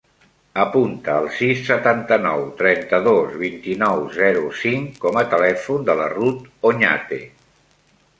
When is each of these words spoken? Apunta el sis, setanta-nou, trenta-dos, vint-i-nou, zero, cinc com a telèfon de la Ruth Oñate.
Apunta 0.61 1.17
el 1.23 1.27
sis, 1.39 1.59
setanta-nou, 1.67 2.45
trenta-dos, 2.61 3.35
vint-i-nou, 3.41 4.01
zero, 4.15 4.41
cinc 4.61 4.97
com 5.05 5.21
a 5.21 5.25
telèfon 5.35 5.85
de 5.91 5.97
la 6.01 6.09
Ruth 6.15 6.69
Oñate. 6.71 7.21